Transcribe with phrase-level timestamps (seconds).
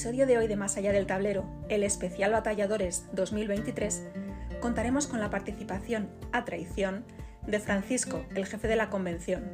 [0.00, 4.02] Episodio de hoy de Más allá del tablero, el especial Batalladores 2023,
[4.58, 7.04] contaremos con la participación, a traición,
[7.46, 9.44] de Francisco, el jefe de la convención,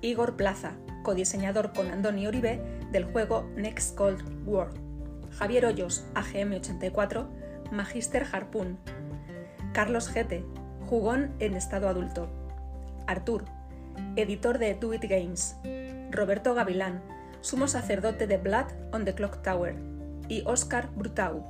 [0.00, 4.68] Igor Plaza, codiseñador con Andoni Uribe del juego Next Cold War,
[5.32, 8.78] Javier Hoyos, AGM84, Magister Harpoon,
[9.72, 10.44] Carlos Gete,
[10.86, 12.30] jugón en estado adulto,
[13.08, 13.46] Artur,
[14.14, 15.56] editor de Do It Games,
[16.12, 17.02] Roberto Gavilán,
[17.42, 19.76] sumo sacerdote de Blood on the Clock Tower,
[20.28, 21.44] y Oscar Brutau,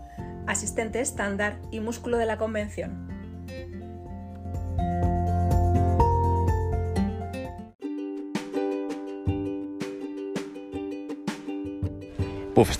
[0.46, 3.12] asistente estándar y músculo de la convención.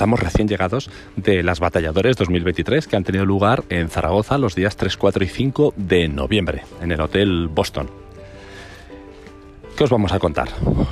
[0.02, 4.76] Estamos recién llegados de las Batalladores 2023 que han tenido lugar en Zaragoza los días
[4.76, 7.88] 3, 4 y 5 de noviembre, en el Hotel Boston.
[9.82, 10.48] ¿Qué os vamos a contar?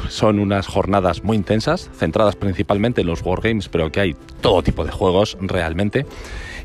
[0.09, 4.85] Son unas jornadas muy intensas, centradas principalmente en los wargames, pero que hay todo tipo
[4.85, 6.07] de juegos realmente,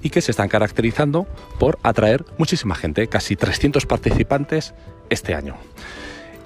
[0.01, 1.27] y que se están caracterizando
[1.59, 4.73] por atraer muchísima gente, casi 300 participantes
[5.11, 5.55] este año.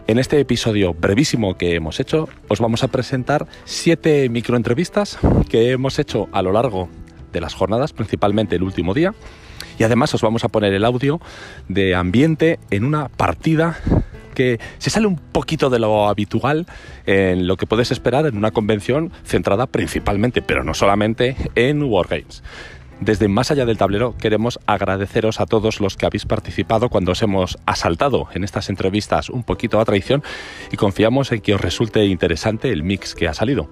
[0.08, 5.98] En este episodio brevísimo que hemos hecho, os vamos a presentar siete microentrevistas que hemos
[5.98, 6.90] hecho a lo largo
[7.32, 9.14] de las jornadas, principalmente el último día,
[9.78, 11.22] y además os vamos a poner el audio
[11.70, 13.80] de ambiente en una partida
[14.78, 16.66] se sale un poquito de lo habitual
[17.06, 22.44] en lo que puedes esperar en una convención centrada principalmente, pero no solamente, en Wargames.
[23.00, 27.22] Desde más allá del tablero queremos agradeceros a todos los que habéis participado cuando os
[27.22, 30.22] hemos asaltado en estas entrevistas un poquito a traición
[30.70, 33.70] y confiamos en que os resulte interesante el mix que ha salido.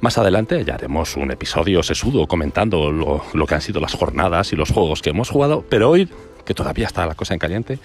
[0.00, 4.52] Más adelante ya haremos un episodio sesudo comentando lo, lo que han sido las jornadas
[4.52, 6.08] y los juegos que hemos jugado, pero hoy,
[6.44, 7.78] que todavía está la cosa en caliente,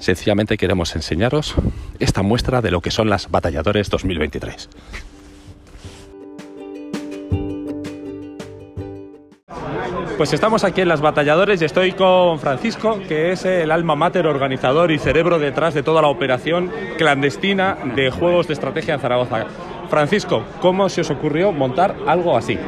[0.00, 1.54] sencillamente queremos enseñaros
[2.00, 4.68] esta muestra de lo que son las Batalladores 2023.
[10.16, 14.26] Pues estamos aquí en las Batalladores y estoy con Francisco, que es el alma mater
[14.26, 19.46] organizador y cerebro detrás de toda la operación clandestina de juegos de estrategia en Zaragoza.
[19.88, 22.58] Francisco, ¿cómo se os ocurrió montar algo así?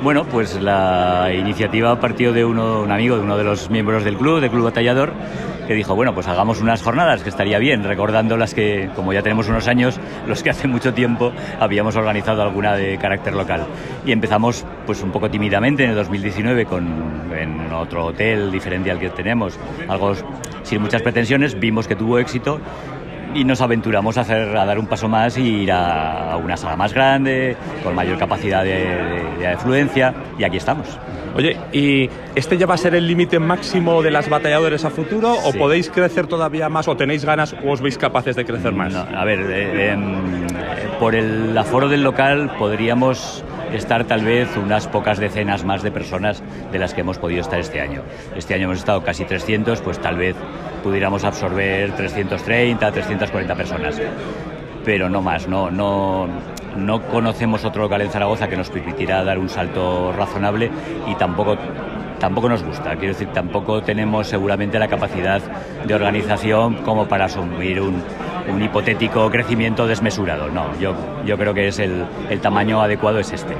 [0.00, 4.16] Bueno, pues la iniciativa partió de uno, un amigo, de uno de los miembros del
[4.16, 5.12] club, del Club Batallador,
[5.66, 9.22] que dijo, bueno, pues hagamos unas jornadas, que estaría bien, recordando las que, como ya
[9.22, 13.66] tenemos unos años, los que hace mucho tiempo habíamos organizado alguna de carácter local.
[14.04, 18.98] Y empezamos, pues un poco tímidamente en el 2019 con, en otro hotel diferente al
[18.98, 19.58] que tenemos,
[19.88, 20.14] algo
[20.62, 22.60] sin muchas pretensiones, vimos que tuvo éxito
[23.34, 26.76] y nos aventuramos a, hacer, a dar un paso más y ir a, una sala
[26.76, 30.98] más grande, con mayor capacidad de, de, de afluencia, y aquí estamos.
[31.34, 35.34] Oye, ¿y este ya va a ser el límite máximo de las batalladores a futuro
[35.34, 35.40] sí.
[35.44, 38.92] o podéis crecer todavía más o tenéis ganas o os veis capaces de crecer más?
[38.92, 39.96] No, a ver, eh, eh,
[40.98, 46.42] por el aforo del local podríamos estar tal vez unas pocas decenas más de personas
[46.70, 48.02] de las que hemos podido estar este año.
[48.36, 50.36] Este año hemos estado casi 300, pues tal vez
[50.82, 54.00] pudiéramos absorber 330, 340 personas.
[54.84, 56.28] Pero no más, no, no,
[56.76, 60.70] no conocemos otro local en Zaragoza que nos permitirá dar un salto razonable
[61.06, 61.56] y tampoco
[62.18, 62.90] tampoco nos gusta.
[62.96, 65.40] Quiero decir, tampoco tenemos seguramente la capacidad
[65.84, 68.00] de organización como para asumir un,
[68.48, 70.48] un hipotético crecimiento desmesurado.
[70.48, 70.94] No, yo,
[71.24, 73.54] yo creo que es el, el tamaño adecuado es este.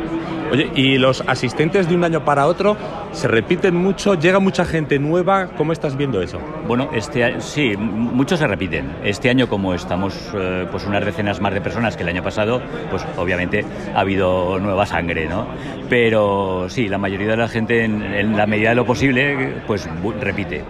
[0.51, 2.77] Oye, ¿y los asistentes de un año para otro
[3.13, 4.15] se repiten mucho?
[4.15, 5.49] ¿Llega mucha gente nueva?
[5.57, 6.39] ¿Cómo estás viendo eso?
[6.69, 8.93] Bueno, este sí, muchos se repiten.
[9.03, 12.61] Este año, como estamos eh, pues unas decenas más de personas que el año pasado,
[12.91, 13.65] pues obviamente
[13.95, 15.47] ha habido nueva sangre, ¿no?
[15.89, 19.89] Pero sí, la mayoría de la gente, en, en la medida de lo posible, pues
[20.21, 20.57] repite.
[20.57, 20.63] Eh,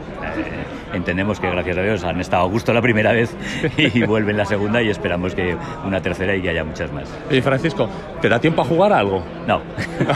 [0.93, 3.35] entendemos que gracias a Dios han estado a gusto la primera vez
[3.77, 7.09] y vuelven la segunda y esperamos que una tercera y que haya muchas más.
[7.31, 7.89] Oye, Francisco,
[8.21, 9.23] ¿te da tiempo a jugar a algo?
[9.47, 9.61] No,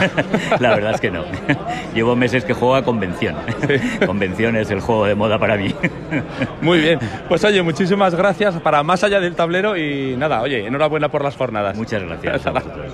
[0.59, 1.23] la verdad es que no.
[1.93, 3.35] Llevo meses que juego a convención.
[3.67, 4.05] Sí.
[4.05, 5.73] Convención es el juego de moda para mí.
[6.61, 11.09] Muy bien, pues oye, muchísimas gracias para más allá del tablero y nada, oye, enhorabuena
[11.09, 11.77] por las jornadas.
[11.77, 12.45] Muchas gracias.
[12.45, 12.93] A vosotros.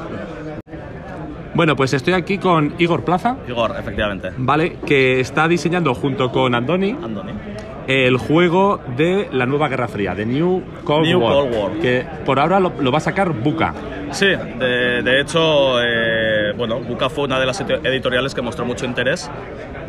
[1.55, 4.31] Bueno, pues estoy aquí con Igor Plaza, Igor, efectivamente.
[4.37, 4.77] ¿vale?
[4.85, 7.33] Que está diseñando junto con Andoni Andoni.
[7.87, 11.33] El juego de la nueva Guerra Fría, de New Cold New War.
[11.33, 11.71] Cold War.
[11.79, 13.73] Que por ahora lo, lo va a sacar Buka.
[14.11, 18.63] Sí, de, de hecho, eh, bueno, Buca fue una de las edi- editoriales que mostró
[18.65, 19.29] mucho interés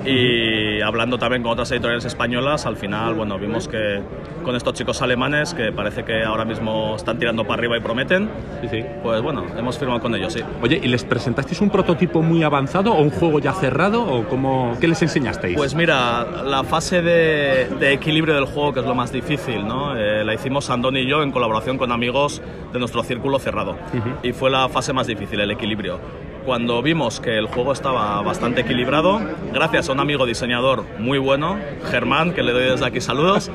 [0.06, 4.00] y hablando también con otras editoriales españolas, al final, bueno, vimos que
[4.44, 8.28] con estos chicos alemanes que parece que ahora mismo están tirando para arriba y prometen,
[8.62, 8.84] Sí, sí.
[9.02, 10.40] pues bueno, hemos firmado con ellos, sí.
[10.62, 14.76] Oye, ¿y les presentasteis un prototipo muy avanzado o un juego ya cerrado o cómo,
[14.80, 15.56] qué les enseñasteis?
[15.56, 19.96] Pues mira, la fase de, de equilibrio del juego, que es lo más difícil, ¿no?
[19.96, 22.42] Eh, la hicimos Andoni y yo en colaboración con amigos
[22.72, 23.76] de nuestro círculo cerrado.
[24.22, 25.98] Y fue la fase más difícil, el equilibrio.
[26.44, 29.18] Cuando vimos que el juego estaba bastante equilibrado,
[29.52, 31.56] gracias a un amigo diseñador muy bueno,
[31.90, 33.50] Germán, que le doy desde aquí saludos,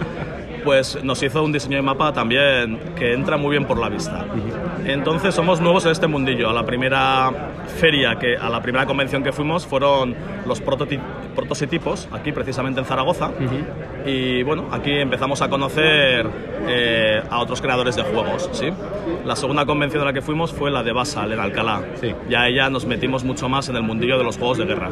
[0.64, 4.26] pues nos hizo un diseño de mapa también que entra muy bien por la vista.
[4.86, 6.50] Entonces somos nuevos en este mundillo.
[6.50, 7.32] A la primera
[7.78, 10.16] feria, que, a la primera convención que fuimos fueron
[10.46, 11.00] los prototi-
[11.36, 13.32] prototipos, aquí precisamente en Zaragoza.
[14.06, 16.28] Y bueno, aquí empezamos a conocer
[16.68, 18.50] eh, a otros creadores de juegos.
[18.54, 18.70] ¿sí?
[19.26, 21.82] La segunda convención a la que fuimos fue la de Basal, en Alcalá.
[22.02, 22.14] Sí.
[22.30, 24.90] Ya ella nos metimos mucho más en el mundillo de los juegos de guerra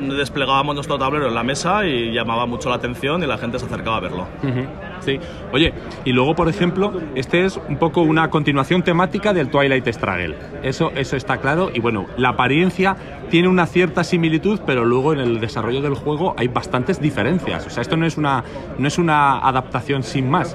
[0.00, 3.66] desplegábamos nuestro tablero en la mesa y llamaba mucho la atención y la gente se
[3.66, 4.26] acercaba a verlo.
[4.42, 4.66] Ujú,
[5.00, 5.18] Sí.
[5.52, 5.72] Oye,
[6.04, 10.36] y luego, por ejemplo, este es un poco una continuación temática del Twilight Struggle.
[10.62, 11.70] Eso, eso está claro.
[11.72, 12.96] Y bueno, la apariencia
[13.30, 17.66] tiene una cierta similitud, pero luego en el desarrollo del juego hay bastantes diferencias.
[17.66, 18.44] O sea, esto no es una,
[18.78, 20.54] no es una adaptación sin más.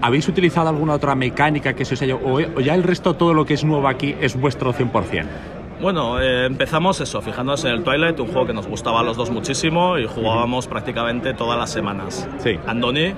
[0.00, 2.16] ¿Habéis utilizado alguna otra mecánica que se os haya...
[2.16, 5.26] o ya el resto, todo lo que es nuevo aquí, es vuestro 100%?
[5.82, 9.16] Bueno, eh, empezamos eso, fijándonos en el Twilight, un juego que nos gustaba a los
[9.16, 12.28] dos muchísimo y jugábamos prácticamente todas las semanas.
[12.38, 12.56] Sí.
[12.68, 13.12] Andoni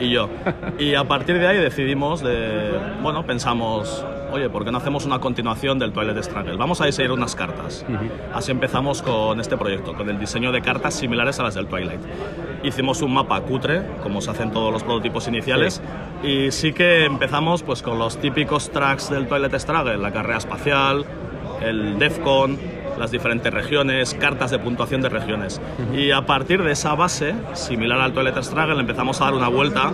[0.00, 0.30] y yo.
[0.78, 2.70] Y a partir de ahí decidimos, de,
[3.02, 6.56] bueno, pensamos, oye, ¿por qué no hacemos una continuación del Twilight Struggle?
[6.56, 7.84] Vamos a diseñar unas cartas.
[8.32, 12.00] Así empezamos con este proyecto, con el diseño de cartas similares a las del Twilight.
[12.62, 15.82] Hicimos un mapa cutre, como se hacen todos los prototipos iniciales,
[16.22, 21.04] y sí que empezamos pues con los típicos tracks del Twilight Struggle, la carrera espacial,
[21.62, 22.58] el DEFCON,
[22.98, 25.60] las diferentes regiones, cartas de puntuación de regiones.
[25.94, 29.92] Y a partir de esa base, similar al Toilet Struggle, empezamos a dar una vuelta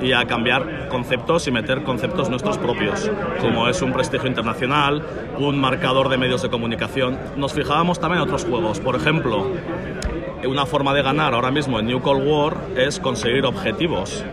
[0.00, 3.10] y a cambiar conceptos y meter conceptos nuestros propios,
[3.40, 5.02] como es un prestigio internacional,
[5.38, 7.18] un marcador de medios de comunicación.
[7.36, 9.52] Nos fijábamos también en otros juegos, por ejemplo,
[10.46, 14.24] una forma de ganar ahora mismo en New Cold War es conseguir objetivos.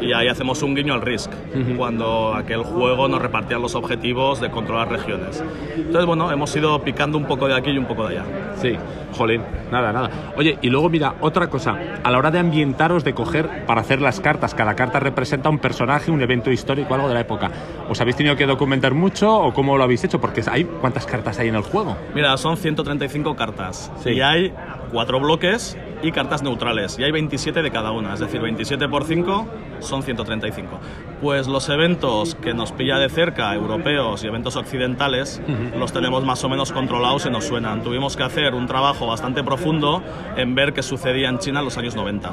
[0.00, 1.30] Y ahí hacemos un guiño al Risk,
[1.76, 5.42] cuando aquel juego nos repartía los objetivos de controlar regiones.
[5.76, 8.24] Entonces, bueno, hemos ido picando un poco de aquí y un poco de allá.
[8.56, 8.76] Sí,
[9.16, 10.10] jolín, nada, nada.
[10.36, 14.00] Oye, y luego mira, otra cosa, a la hora de ambientaros, de coger para hacer
[14.00, 17.50] las cartas, cada carta representa un personaje, un evento histórico, algo de la época.
[17.88, 20.20] ¿Os habéis tenido que documentar mucho o cómo lo habéis hecho?
[20.20, 21.96] Porque hay cuántas cartas hay en el juego.
[22.14, 24.10] Mira, son 135 cartas Sí.
[24.10, 24.52] y hay
[24.92, 29.04] cuatro bloques y cartas neutrales y hay 27 de cada una, es decir, 27 por
[29.04, 29.48] 5
[29.80, 30.78] son 135.
[31.20, 35.40] Pues los eventos que nos pilla de cerca, europeos y eventos occidentales,
[35.76, 37.82] los tenemos más o menos controlados y nos suenan.
[37.82, 40.02] Tuvimos que hacer un trabajo bastante profundo
[40.36, 42.32] en ver qué sucedía en China en los años 90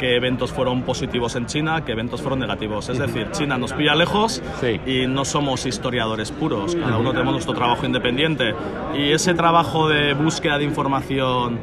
[0.00, 2.88] qué eventos fueron positivos en China, qué eventos fueron negativos.
[2.88, 4.80] Es decir, China nos pilla lejos Sí.
[4.86, 8.54] y no somos historiadores puros, cada uno tenemos nuestro trabajo independiente.
[8.96, 11.58] Y ese trabajo de búsqueda de información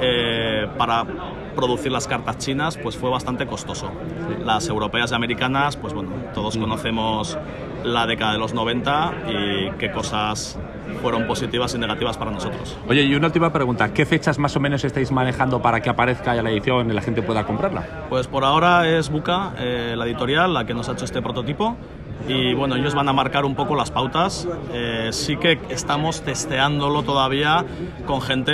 [0.00, 1.04] eh, para
[1.56, 3.90] producir las cartas chinas pues fue bastante costoso.
[4.44, 7.36] Las europeas y americanas, pues bueno, todos conocemos
[7.84, 10.56] la década de los 90 y qué cosas
[11.00, 12.76] fueron positivas y negativas para nosotros.
[12.88, 16.34] Oye, y una última pregunta, ¿qué fechas más o menos estáis manejando para que aparezca
[16.34, 18.06] ya la edición y la gente pueda comprarla?
[18.08, 21.76] Pues por ahora es Buca, eh, la editorial, la que nos ha hecho este prototipo.
[22.28, 24.46] Y bueno, ellos van a marcar un poco las pautas.
[24.72, 27.64] Eh, sí que estamos testeándolo todavía
[28.06, 28.52] con gente,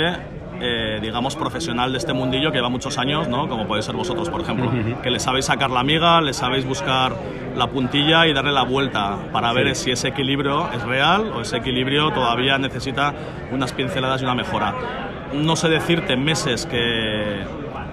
[0.61, 3.47] eh, digamos, profesional de este mundillo que lleva muchos años, ¿no?
[3.47, 4.71] Como podéis ser vosotros, por ejemplo.
[5.01, 7.13] Que le sabéis sacar la miga, le sabéis buscar
[7.55, 11.57] la puntilla y darle la vuelta para ver si ese equilibrio es real o ese
[11.57, 13.13] equilibrio todavía necesita
[13.51, 14.75] unas pinceladas y una mejora.
[15.33, 17.43] No sé decirte meses que,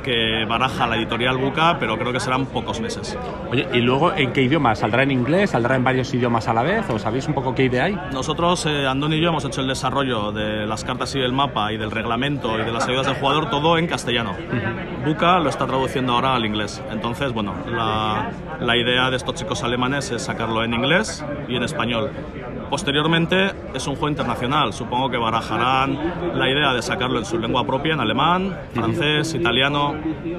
[0.07, 3.19] que baraja la editorial Buca, pero creo que serán pocos meses.
[3.51, 4.77] Oye, ¿y luego en qué idioma?
[4.77, 5.51] ¿Saldrá en inglés?
[5.51, 6.89] ¿Saldrá en varios idiomas a la vez?
[6.89, 7.99] ¿O sabéis un poco qué idea hay?
[8.13, 11.73] Nosotros, eh, Andón y yo, hemos hecho el desarrollo de las cartas y del mapa
[11.73, 14.37] y del reglamento y de las ayudas del jugador todo en castellano.
[15.05, 16.81] Buca lo está traduciendo ahora al inglés.
[16.93, 21.65] Entonces, bueno, la, la idea de estos chicos alemanes es sacarlo en inglés y en
[21.65, 22.13] español.
[22.71, 24.73] Posteriormente es un juego internacional.
[24.73, 25.99] Supongo que barajarán
[26.35, 29.95] la idea de sacarlo en su lengua propia, en alemán, francés, italiano.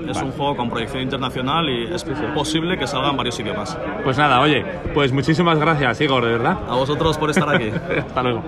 [0.10, 2.04] Es un juego con proyección internacional y es
[2.36, 3.78] posible que salga en varios idiomas.
[4.04, 6.58] Pues nada, oye, pues muchísimas gracias, Igor, de verdad.
[6.70, 7.72] A vosotros por estar aquí.
[7.98, 8.44] Hasta luego.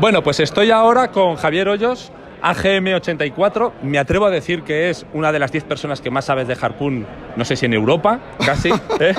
[0.00, 2.12] Bueno, pues estoy ahora con Javier Hoyos,
[2.42, 3.72] AGM84.
[3.82, 6.56] Me atrevo a decir que es una de las 10 personas que más sabes de
[6.60, 8.70] Harpoon, no sé si en Europa, casi.
[9.00, 9.14] ¿eh?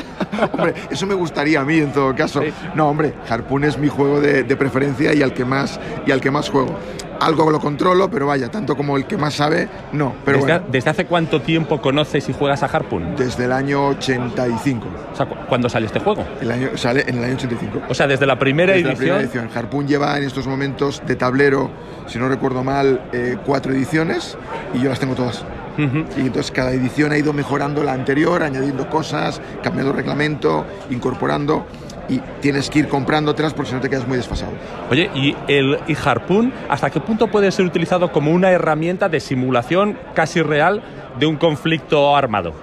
[0.53, 2.41] hombre, eso me gustaría a mí en todo caso.
[2.41, 2.53] Sí.
[2.75, 6.21] No, hombre, Harpoon es mi juego de, de preferencia y al que más y al
[6.21, 6.77] que más juego.
[7.19, 10.13] Algo lo controlo, pero vaya, tanto como el que más sabe, no.
[10.23, 13.15] Pero ¿Desde, bueno, desde hace cuánto tiempo conoces y juegas a Harpoon?
[13.17, 14.87] desde el año 85.
[15.11, 16.25] O sea, ¿cu- ¿cuándo sale este juego?
[16.41, 17.81] El año, sale en el año 85.
[17.89, 18.97] O sea, desde la primera Desde la edición.
[19.17, 19.49] primera edición.
[19.53, 21.69] Harpoon lleva en estos momentos de tablero,
[22.07, 24.37] si no recuerdo mal, eh, cuatro ediciones
[24.73, 25.43] y yo las tengo todas.
[26.17, 31.65] Y entonces cada edición ha ido mejorando la anterior, añadiendo cosas, cambiando reglamento, incorporando
[32.09, 34.51] y tienes que ir comprándotelas porque si no te quedas muy desfasado.
[34.89, 39.19] Oye, ¿y el y Harpoon hasta qué punto puede ser utilizado como una herramienta de
[39.19, 40.81] simulación casi real
[41.19, 42.53] de un conflicto armado?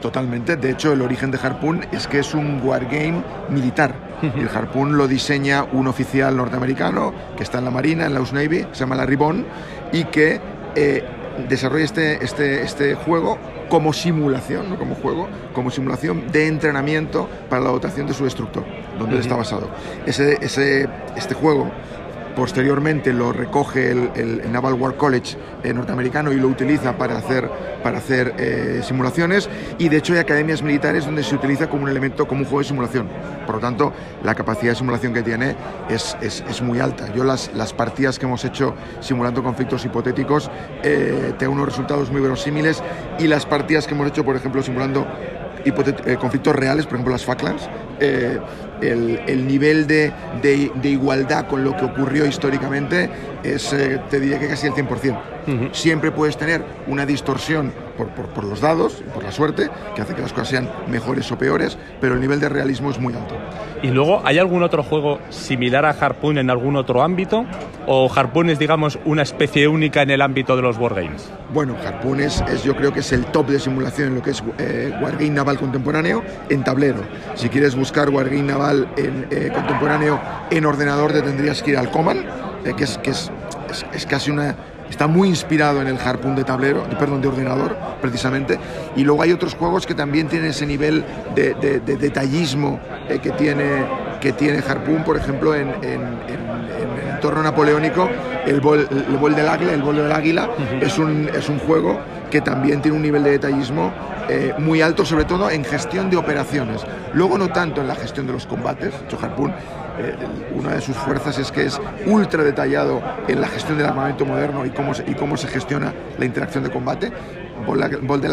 [0.00, 0.56] Totalmente.
[0.56, 3.94] De hecho, el origen de Harpoon es que es un wargame militar.
[4.20, 8.32] El Harpoon lo diseña un oficial norteamericano que está en la Marina, en la US
[8.32, 9.44] Navy, se llama Larry Bond,
[9.92, 10.40] y que
[10.74, 11.04] eh,
[11.48, 13.38] desarrolla este, este, este juego
[13.72, 18.62] como simulación, no como juego, como simulación de entrenamiento para la dotación de su destructor,
[18.98, 19.70] donde él está basado.
[20.04, 20.86] Ese, ese,
[21.16, 21.70] este juego
[22.34, 27.48] posteriormente lo recoge el, Naval War College eh, norteamericano y lo utiliza para hacer,
[27.82, 29.48] para hacer eh, simulaciones
[29.78, 32.60] y de hecho hay academias militares donde se utiliza como un elemento, como un juego
[32.60, 33.08] de simulación.
[33.46, 35.56] Por lo tanto, la capacidad de simulación que tiene
[35.88, 37.12] es, es, es muy alta.
[37.14, 40.50] Yo las, las partidas que hemos hecho simulando conflictos hipotéticos
[40.82, 42.82] eh, tengo unos resultados muy verosímiles
[43.18, 45.06] y las partidas que hemos hecho, por ejemplo, simulando
[45.64, 47.68] eh, conflictos reales, por ejemplo las Falklands,
[48.82, 50.12] el, el nivel de,
[50.42, 53.10] de- de igualdad con lo que ocurrió históricamente
[53.42, 55.18] es, eh, te diría que casi el 100%.
[55.72, 60.14] Siempre puedes tener una distorsión por, por- por los dados, por la suerte, que hace
[60.14, 63.34] que las cosas sean mejores o peores, pero el nivel de realismo es muy alto.
[63.82, 67.44] ¿Y luego hay algún otro juego similar a Harpoon en algún otro ámbito?
[67.86, 71.28] ¿O Harpoon es, digamos, una especie única en el ámbito de los wargames?
[71.52, 74.30] Bueno, Harpoon es, es- yo creo que es el top de simulación en lo que
[74.30, 77.00] es eh, Wargame Naval contemporáneo en tablero.
[77.34, 80.20] Si quieres buscar Wargame Naval en, eh, contemporáneo
[80.50, 82.24] en ordenador, te tendrías que ir al Command,
[82.64, 83.30] eh, que, es, que es,
[83.70, 84.54] es- es casi una...
[84.90, 88.58] Está muy inspirado en el Harpoon de tablero, perdón, de ordenador, precisamente.
[88.94, 91.02] Y luego hay otros juegos que también tienen ese nivel
[91.34, 92.78] de, de- de detallismo
[93.08, 93.86] eh, que, tiene,
[94.20, 96.52] que tiene Harpoon, por ejemplo, en, en- en-
[97.08, 98.06] en entorno napoleónico,
[98.44, 100.50] el bol, el bol del águila, el bol del águila
[100.80, 101.98] es, un, es un juego
[102.30, 103.92] que también tiene un nivel de detallismo
[104.28, 106.82] eh, muy alto, sobre todo en gestión de operaciones.
[107.14, 108.92] Luego no tanto en la gestión de los combates.
[109.22, 109.54] Harpoon,
[109.98, 110.14] eh,
[110.54, 114.64] una de sus fuerzas es que es ultra detallado en la gestión del armamento moderno
[114.64, 117.12] y cómo se, y cómo se gestiona la interacción de combate.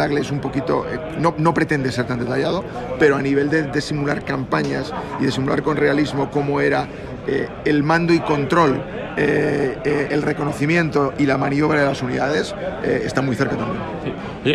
[0.02, 2.64] Águila es un poquito, eh, no, no pretende ser tan detallado,
[2.98, 6.88] pero a nivel de, simular campañas y de simular con realismo cómo era
[7.26, 8.82] eh, el mando y control,
[9.16, 13.82] el reconocimiento y la maniobra de las unidades, está muy cerca también.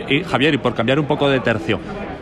[0.10, 1.80] Y Javier, y por cambiar un poco de tercio,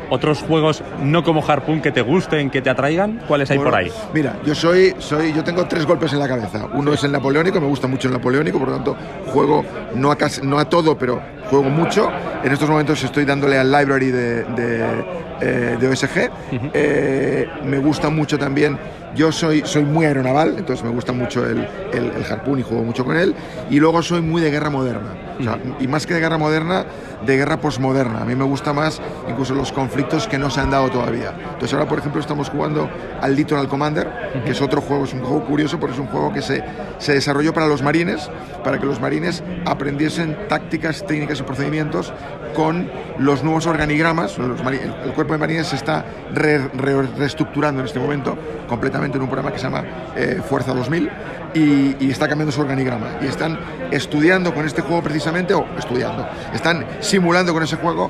[0.09, 3.21] ¿otros juegos no como Harpoon que te gusten, que te atraigan?
[3.27, 3.91] ¿Cuáles hay por ahí?
[4.13, 6.67] Mira, yo soy, soy, yo tengo tres golpes en la cabeza.
[6.73, 8.95] Uno es el napoleónico, me gusta mucho el napoleónico, por lo tanto
[9.27, 9.63] juego
[9.95, 12.09] no a, casi- no a todo, pero juego mucho.
[12.43, 15.03] En estos momentos estoy dándole al library de, de,
[15.41, 16.29] eh, de OSG.
[16.73, 18.77] Eh, me gusta mucho también.
[19.15, 22.83] Yo soy, soy muy aeronaval, entonces me gusta mucho el, el, el harpoon y juego
[22.83, 23.35] mucho con él.
[23.69, 25.13] Y luego soy muy de guerra moderna.
[25.39, 26.85] O sea, y más que de guerra moderna,
[27.25, 28.21] de guerra posmoderna.
[28.21, 31.33] A mí me gusta más incluso los conflictos que no se han dado todavía.
[31.53, 32.89] Entonces ahora, por ejemplo, estamos jugando
[33.21, 34.09] al Litoral Commander,
[34.45, 36.63] que es otro juego, es un juego curioso porque es un juego que se,
[36.97, 38.29] se desarrolló para los marines,
[38.63, 42.13] para que los marines aprendiesen tácticas, técnicas y procedimientos
[42.53, 44.37] con los nuevos organigramas.
[44.37, 49.29] El, cuerpo de marines se está re- re- reestructurando en este momento completamente en un
[49.29, 49.83] programa que se llama
[50.15, 51.09] eh, Fuerza 2000
[51.53, 53.07] y, y está cambiando su organigrama.
[53.21, 53.59] Y están
[53.91, 58.09] estudiando con este juego precisamente, o estudiando, están simulando con ese juego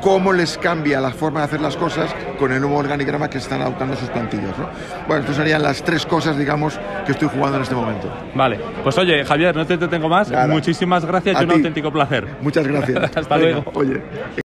[0.00, 3.62] cómo les cambia la forma de hacer las cosas con el nuevo organigrama que están
[3.62, 4.58] adoptando sus plantillas.
[4.58, 4.68] ¿no?
[5.06, 8.12] Bueno, estas serían las tres cosas, digamos, que estoy jugando en este momento.
[8.34, 10.30] Vale, pues oye, Javier, no te detengo más.
[10.30, 10.48] Nada.
[10.48, 11.54] Muchísimas gracias y un ti.
[11.56, 12.26] auténtico placer.
[12.40, 13.16] Muchas gracias.
[13.16, 13.70] Hasta Venga, luego.
[13.74, 14.41] Oye.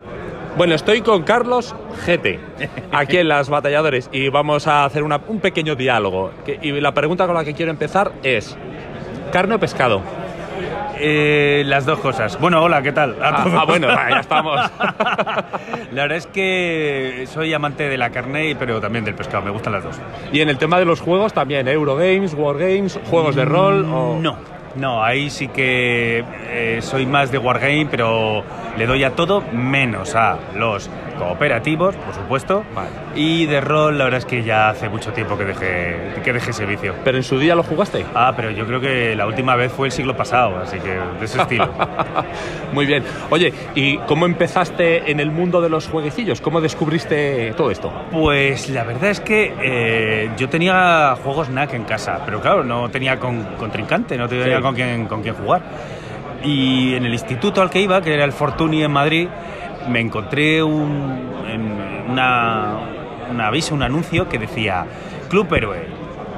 [0.58, 1.74] Bueno, estoy con Carlos
[2.06, 2.40] GT,
[2.92, 6.32] aquí en Las Batalladores, y vamos a hacer una- un pequeño diálogo.
[6.46, 8.56] Que- y la pregunta con la que quiero empezar es,
[9.32, 10.02] ¿carne o pescado?
[11.00, 12.40] Eh, las dos cosas.
[12.40, 13.18] Bueno, hola, ¿qué tal?
[13.22, 14.60] A Ah, ah, bueno, ya estamos.
[15.92, 19.44] la verdad es que soy amante de la carne, y- pero también del pescado.
[19.44, 19.96] Me gustan las dos.
[20.32, 21.72] Y en el tema de los juegos también, ¿eh?
[21.72, 24.20] Eurogames, Wargames, juegos de rol o...
[24.22, 24.38] No,
[24.76, 28.44] no, ahí sí que eh, soy más de Wargame, pero
[28.78, 32.90] le doy a todo menos a los cooperativos, por supuesto, Vale.
[33.16, 36.52] y de rol la verdad es que ya hace mucho tiempo que dejé, que dejé
[36.52, 36.96] ese vicio.
[37.04, 38.06] ¿Pero en su día lo jugaste?
[38.16, 40.90] Ah, pero yo creo que la última vez fue el siglo pasado, así que
[41.20, 41.70] de ese estilo.
[42.74, 43.04] Muy bien.
[43.30, 46.42] Oye, ¿y cómo empezaste en el mundo de los jueguecillos?
[46.42, 47.92] ¿Cómo descubriste todo esto?
[48.12, 52.90] Pues la verdad es que eh, yo tenía juegos NAC en casa, pero claro, no
[52.90, 54.62] tenía con, contrincante, no tenía Sí.
[54.62, 55.62] con quién, con quién jugar.
[56.44, 59.28] Y en el instituto al que iba, que era el Fortuny en Madrid,
[59.90, 62.80] me encontré un, en una,
[63.30, 64.86] un aviso, un anuncio que decía
[65.30, 65.88] Club Héroe.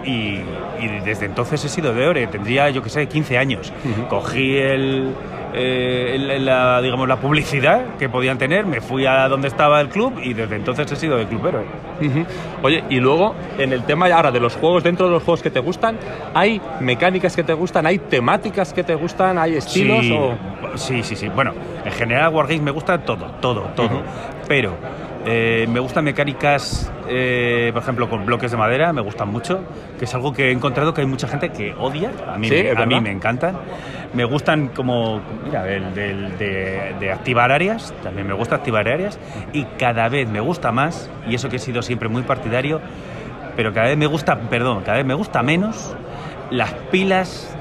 [0.05, 0.39] Y,
[0.79, 3.73] y desde entonces he sido de Ore, tendría yo que sé, 15 años.
[4.09, 5.15] Cogí el,
[5.57, 10.19] eh, la, digamos, la publicidad que podían tener, me fui a donde estaba el club
[10.21, 11.65] y desde entonces he sido de Club Héroe.
[12.01, 12.25] Ujú.
[12.63, 15.49] Oye, y luego, en el tema ahora de los juegos, dentro de los juegos que
[15.49, 15.97] te gustan,
[16.33, 17.85] ¿hay mecánicas que te gustan?
[17.85, 19.37] ¿Hay temáticas que te gustan?
[19.37, 20.01] ¿Hay estilos?
[20.05, 20.37] Sí, o-
[20.77, 21.29] sí, sí, sí.
[21.29, 21.53] Bueno,
[21.85, 23.85] en general Wargames me gusta todo, todo, todo.
[23.87, 24.01] Ujú.
[24.47, 24.73] Pero
[25.25, 29.61] eh, me gustan mecánicas, eh, por ejemplo, con bloques de madera, me gustan mucho,
[29.97, 32.11] que es algo que he encontrado que hay mucha gente que odia.
[32.31, 33.57] A mí, Sí, me, a mí me encantan.
[34.15, 39.19] Me gustan como, mira, el del- de, de activar áreas, también me gusta activar áreas.
[39.53, 42.79] Y cada vez me gusta más, y eso que he sido siempre muy partidario,
[43.57, 45.95] pero cada vez me gusta, perdón, cada vez me gusta menos
[46.49, 47.55] las pilas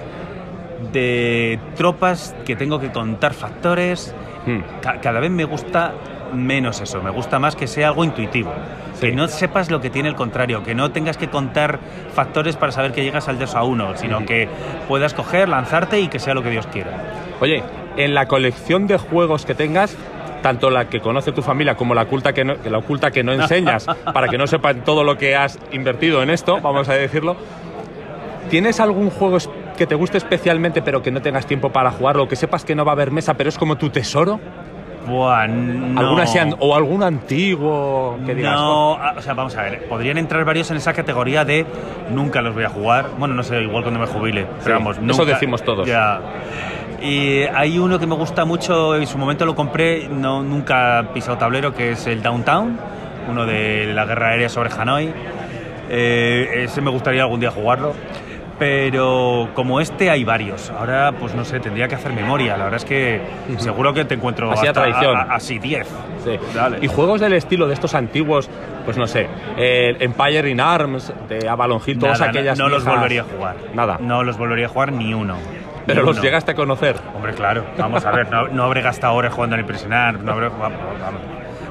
[0.93, 4.15] de tropas que tengo que contar factores.
[4.47, 4.61] Hmm.
[4.81, 5.93] Ca- cada vez me gusta
[6.35, 8.53] menos eso, me gusta más que sea algo intuitivo.
[8.95, 9.09] Sí.
[9.09, 11.81] Que no sepas lo que tiene el contrario, que no tengas que contar
[12.13, 14.49] factores para saber que llegas al 2 a 1, sino que
[14.89, 16.91] puedas coger, lanzarte y que sea lo que Dios quiera.
[17.41, 17.63] Oye,
[17.97, 19.97] en la colección de juegos que tengas,
[20.43, 23.33] tanto la que conoce tu familia como la oculta que no, la oculta que no
[23.41, 27.37] enseñas, para que no sepan todo lo que has invertido en esto, vamos a decirlo,
[28.51, 29.39] ¿tienes algún juego
[29.77, 32.85] que te guste especialmente pero que no tengas tiempo para jugarlo, que sepas que no
[32.85, 34.39] va a haber mesa, pero es como tu tesoro?
[35.07, 36.01] Buah, no.
[36.01, 38.55] ¿Alguna sean- o algún antiguo que digas?
[38.55, 41.67] No, o sea, vamos a ver, podrían entrar varios en esa categoría de
[42.11, 43.07] nunca los voy a jugar.
[43.19, 45.25] Bueno, no sé, igual cuando me jubile, pero vamos, eso nunca.
[45.25, 45.87] decimos todos.
[45.87, 46.21] Ya.
[47.03, 51.05] Y hay uno que me gusta mucho, en su momento lo compré, no, nunca he
[51.13, 52.79] pisado tablero, que es el Downtown,
[53.29, 55.13] uno de la guerra aérea sobre Hanoi.
[55.91, 57.93] Eh, ese me gustaría algún día jugarlo.
[58.59, 60.71] Pero como este hay varios.
[60.71, 62.57] Ahora, pues no sé, tendría que hacer memoria.
[62.57, 63.21] La verdad es que
[63.59, 65.17] seguro que te encuentro Así a hasta- tradición.
[65.17, 65.89] a- a- así 10.
[66.25, 66.39] Sí.
[66.81, 68.49] Y juegos del estilo de estos antiguos,
[68.85, 72.59] pues no sé, el Empire in Arms, de Avalon Hill, todas Nada, aquellas.
[72.59, 73.57] No, no los volvería a jugar.
[73.75, 73.99] Nada.
[74.01, 75.37] No los volvería a jugar ni uno.
[75.87, 76.25] Pero Ni los uno.
[76.25, 76.97] llegaste a conocer.
[77.15, 77.65] Hombre, claro.
[77.77, 80.19] Vamos a ver, no, no habré gastado horas jugando el Prisoner.
[80.21, 81.21] No habré, vamos, vamos.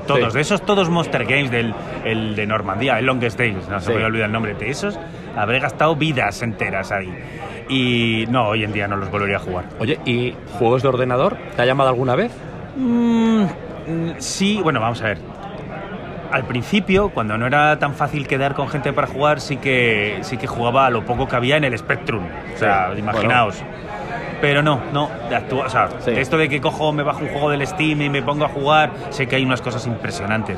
[0.05, 0.35] Todos, Sí.
[0.35, 3.89] de esos todos Monster Games, del el de Normandía, el Longest Days, no se Sí.
[3.91, 4.99] me voy a olvidar el nombre, de esos
[5.35, 7.13] habré gastado vidas enteras ahí.
[7.69, 9.65] Y no, hoy en día no los volvería a jugar.
[9.79, 11.37] Oye, ¿y juegos de ordenador?
[11.55, 12.31] ¿Te ha llamado alguna vez?
[12.75, 13.45] Mm,
[14.17, 15.17] sí, bueno, vamos a ver.
[16.31, 20.37] Al principio, cuando no era tan fácil quedar con gente para jugar, sí que, sí
[20.37, 22.23] que jugaba a lo poco que había en el Spectrum.
[22.55, 23.61] O sea, Sí, imaginaos.
[24.41, 26.11] Pero no, no, de o sea, Sí.
[26.11, 28.89] esto de que cojo, me bajo un juego del Steam y me pongo a jugar,
[29.09, 30.57] sé que hay unas cosas impresionantes.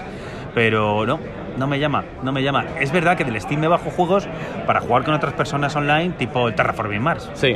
[0.55, 1.19] Pero no,
[1.57, 2.65] no me llama, no me llama.
[2.79, 4.27] Es verdad que del Steam me bajo juegos
[4.65, 7.29] para jugar con otras personas online, tipo el Terraforming Mars.
[7.33, 7.55] Sí.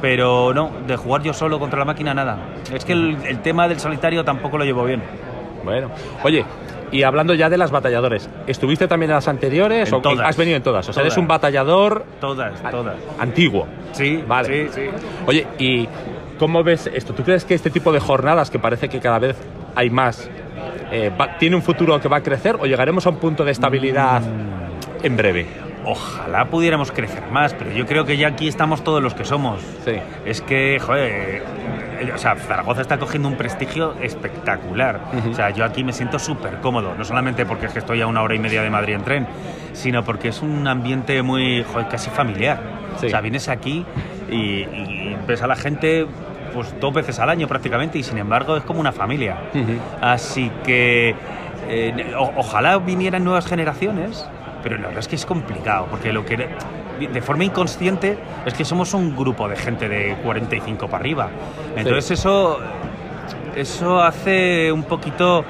[0.00, 2.38] Pero no, de jugar yo solo contra la máquina, nada.
[2.72, 5.02] Es que el, el tema del solitario tampoco lo llevo bien.
[5.64, 5.90] Bueno.
[6.24, 6.44] Oye,
[6.90, 10.28] y hablando ya de las batalladores, ¿estuviste también en las anteriores En o todas.
[10.28, 10.88] has venido en todas?
[10.88, 12.96] O sea, eres un batallador Todas, todas.
[13.20, 13.66] antiguo.
[13.92, 14.68] Sí, Vale.
[14.68, 14.90] sí, sí.
[15.26, 15.88] Oye, ¿y
[16.38, 17.14] cómo ves esto?
[17.14, 19.36] ¿Tú crees que este tipo de jornadas, que parece que cada vez
[19.76, 20.28] hay más,
[20.92, 23.50] eh, va- tiene un futuro que va a crecer o llegaremos a un punto de
[23.52, 25.04] estabilidad Mm.
[25.06, 25.46] en breve?
[25.84, 29.60] Ojalá pudiéramos crecer más, pero yo creo que ya aquí estamos todos los que somos.
[29.84, 29.94] Sí.
[30.24, 31.42] Es que, joder,
[32.00, 35.00] eh, o sea, Zaragoza está cogiendo un prestigio espectacular.
[35.28, 38.06] O sea, yo aquí me siento súper cómodo, no solamente porque es que estoy a
[38.06, 39.26] una hora y media de Madrid en tren,
[39.72, 42.60] sino porque es un ambiente muy, joder, casi familiar.
[43.00, 43.06] Sí.
[43.06, 43.84] O sea, vienes aquí
[44.30, 46.06] y, y ves a la gente
[46.54, 49.36] pues dos veces al año prácticamente y sin embargo es como una familia.
[50.00, 51.14] Así que
[51.68, 54.28] eh, o- ojalá vinieran nuevas generaciones,
[54.62, 56.48] pero la verdad es que es complicado, porque lo que
[57.00, 61.28] de forma inconsciente es que somos un grupo de gente de 45 para arriba.
[61.76, 62.58] Entonces eso
[63.56, 65.44] eso hace un poquito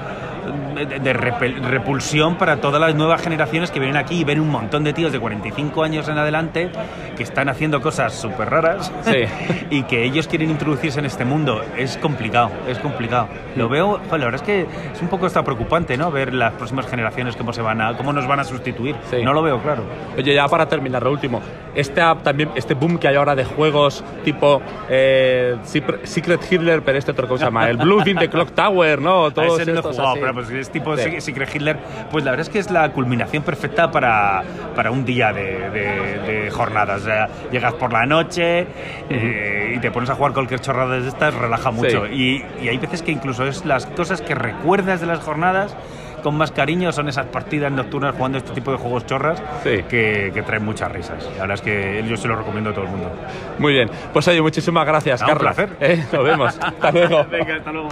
[0.75, 4.83] de, de repulsión para todas las nuevas generaciones que vienen aquí y ven un montón
[4.83, 6.71] de tíos de 45 años en adelante
[7.15, 9.23] que están haciendo cosas súper raras Sí.
[9.69, 11.61] y que ellos quieren introducirse en este mundo.
[11.77, 13.27] Es complicado, es complicado.
[13.55, 14.61] Lo veo, joder, la verdad es que
[14.93, 16.11] es un poco hasta preocupante, ¿no?
[16.11, 18.95] Ver las próximas generaciones cómo se van a, cómo nos van a sustituir.
[19.09, 19.23] Sí.
[19.23, 19.83] No lo veo claro.
[20.17, 21.41] Oye, ya para terminar, lo último.
[21.75, 25.57] Este, app también, este boom que hay ahora de juegos tipo eh,
[26.03, 27.69] Secret Hitler, pero este otro, ¿cómo se llama?
[27.69, 29.25] El Blues in the Clock Tower, ¿no?
[29.25, 31.11] A No Claro, pues es tipo Sí.
[31.11, 31.21] sí.
[31.21, 31.77] Secret Hitler.
[32.11, 34.43] Pues la verdad es que es la culminación perfecta para,
[34.75, 37.01] para un día de, de- de jornadas.
[37.01, 38.67] O sea, llegas por la noche
[39.09, 42.07] eh, y te pones a jugar cualquier chorrada de estas, relaja mucho.
[42.07, 45.75] Y, y hay veces que incluso es las cosas que recuerdas de las jornadas
[46.23, 49.83] con más cariño son esas partidas nocturnas jugando este tipo de juegos chorras Sí.
[49.89, 51.25] que, que traen muchas risas.
[51.35, 53.11] La verdad es que yo se lo recomiendo a todo el mundo.
[53.59, 53.89] Muy bien.
[54.13, 55.53] Pues oye, muchísimas gracias, Ah, un Carlos.
[55.55, 55.75] placer.
[55.81, 56.57] Eh, nos vemos.
[56.61, 57.25] Hasta luego.
[57.29, 57.89] Venga, hasta luego.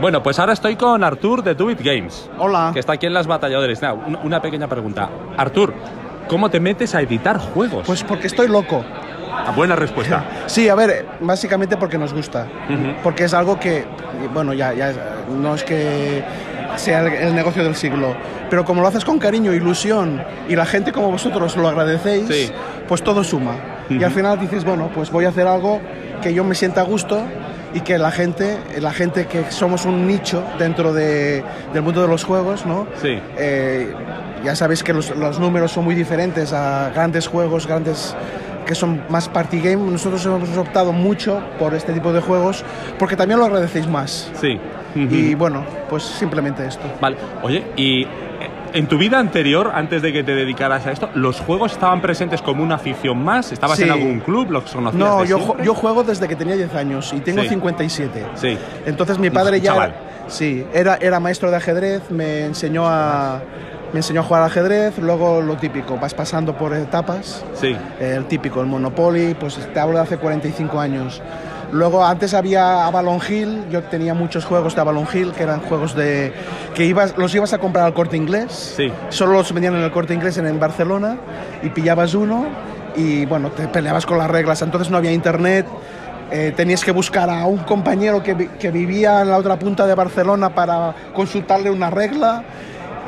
[0.00, 2.70] Bueno, pues ahora estoy con Artur de Tubit Games, Hola.
[2.72, 3.82] que está aquí en las batalladores.
[3.82, 5.10] Now, una, pequeña pregunta.
[5.36, 5.74] Artur,
[6.28, 7.86] ¿cómo te metes a editar juegos?
[7.86, 8.82] Pues porque estoy loco.
[9.32, 10.24] Ah, buena respuesta.
[10.46, 12.46] Sí, a ver, básicamente porque nos gusta.
[13.02, 13.84] Porque es algo que,
[14.32, 14.92] bueno, ya, ya
[15.30, 16.24] no es que
[16.76, 18.16] sea el, el negocio del siglo,
[18.48, 22.50] pero como lo haces con cariño, ilusión y la gente como vosotros lo agradecéis, Sí.
[22.88, 23.54] pues todo suma.
[23.90, 25.80] Y al final dices, bueno, pues voy a hacer algo
[26.22, 27.22] que yo me sienta a gusto
[27.74, 32.08] y que la gente, la gente que somos un nicho dentro de- del mundo de
[32.08, 32.86] los juegos, ¿no?
[33.00, 33.18] Sí.
[33.38, 33.92] Eh,
[34.44, 38.14] ya sabéis que los, los números son muy diferentes a grandes juegos, grandes
[38.66, 39.90] que son más party game.
[39.90, 42.64] Nosotros hemos optado mucho por este tipo de juegos
[42.98, 44.30] porque también lo agradecéis más.
[44.40, 44.58] Sí.
[44.94, 46.82] Y bueno, pues simplemente esto.
[47.00, 47.16] Vale.
[47.42, 48.06] Oye, y
[48.72, 52.42] en tu vida anterior, antes de que te dedicaras a esto, ¿los juegos estaban presentes
[52.42, 53.52] como una afición más?
[53.52, 53.84] ¿Estabas Sí.
[53.84, 54.50] en algún club?
[54.50, 55.64] ¿Los conocías No, de yo, siempre?
[55.64, 57.48] yo juego desde que tenía 10 años y tengo Sí.
[57.48, 58.24] 57.
[58.34, 58.56] Sí.
[58.86, 59.94] Entonces mi padre ya chaval.
[60.28, 63.40] sí, era, era maestro de ajedrez, me enseñó a
[63.92, 67.44] me enseñó a jugar al ajedrez, luego lo típico, vas pasando por etapas.
[67.54, 67.76] Sí.
[67.98, 71.20] el típico, el Monopoly, pues te hablo de hace 45 años.
[71.72, 75.94] Luego antes había Avalon Hill, yo tenía muchos juegos de Avalon Hill que eran juegos
[75.94, 76.32] de
[76.74, 78.74] que ibas, los ibas a comprar al Corte Inglés.
[78.76, 78.92] Sí.
[79.08, 81.16] Solo los vendían en el Corte Inglés en, en Barcelona
[81.62, 82.46] y pillabas uno
[82.96, 84.62] y bueno, te peleabas con las reglas.
[84.62, 85.66] Entonces no había internet.
[86.32, 89.86] eh, tenías que buscar a un compañero que, vi- que vivía en la otra punta
[89.86, 92.42] de Barcelona para consultarle una regla.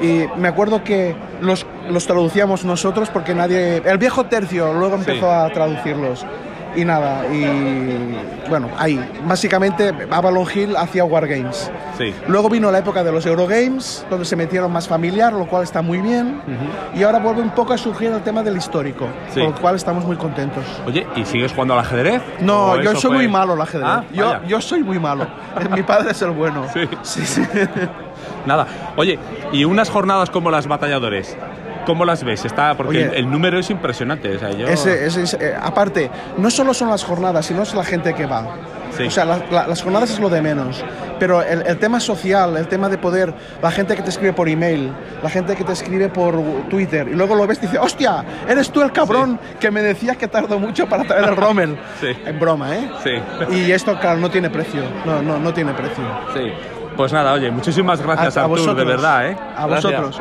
[0.01, 3.81] Y me acuerdo que los, los traducíamos nosotros porque nadie...
[3.85, 6.25] El viejo tercio luego empezó a traducirlos.
[6.75, 8.17] Y nada, y
[8.49, 8.99] bueno, ahí.
[9.27, 11.71] Básicamente Avalon Hill hacía Wargames.
[11.99, 12.15] Sí.
[12.29, 15.83] Luego vino la época de los Eurogames, donde se metieron más familiar, lo cual está
[15.83, 16.41] muy bien.
[16.95, 19.41] Y ahora vuelve un poco a surgir el tema del histórico, Sí.
[19.41, 20.65] por lo cual estamos muy contentos.
[20.87, 22.23] Oye, ¿y sigues jugando al ajedrez?
[22.41, 23.89] No, ¿O yo soy fue- muy malo al ajedrez.
[23.89, 25.27] Ah, yo, yo soy muy malo.
[25.75, 26.65] Mi padre es el bueno.
[26.73, 26.89] Sí.
[27.03, 27.27] sí.
[27.27, 27.43] sí.
[28.47, 28.67] Nada.
[28.97, 29.19] Oye,
[29.53, 31.37] ¿y unas jornadas como las batalladores?
[31.87, 32.45] ¿Cómo las ves?
[32.45, 33.05] Está, porque Oye.
[33.09, 34.37] el, el número es impresionante.
[34.37, 34.67] O sea, yo...
[34.69, 38.27] Ese- ese- ese- eh, aparte, no solo son las jornadas, sino es la gente que
[38.27, 38.47] va.
[38.97, 39.05] Sí.
[39.05, 40.85] O sea, la- la- las jornadas es lo de menos.
[41.19, 44.49] Pero el, el tema social, el tema de poder, la gente que te escribe por
[44.49, 44.93] email,
[45.23, 46.35] la gente que te escribe por
[46.69, 50.17] Twitter, y luego lo ves y dice, hostia, eres tú el cabrón que me decías
[50.17, 51.79] que tardó mucho para traer el Rommel.
[52.01, 52.09] Sí.
[52.27, 52.91] En broma, ¿eh?
[53.03, 53.55] Sí.
[53.57, 54.83] Y esto, claro, no tiene precio.
[55.07, 56.05] No, no, no tiene precio.
[56.35, 56.53] Sí.
[56.97, 58.87] Pues nada, oye, muchísimas gracias, A- a Artur, de vosotros.
[58.87, 59.37] verdad, ¿eh?
[59.57, 60.01] A Gracias.
[60.03, 60.21] vosotros.